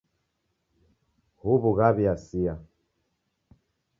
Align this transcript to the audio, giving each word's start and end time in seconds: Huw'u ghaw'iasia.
Huw'u 1.41 1.69
ghaw'iasia. 1.77 2.53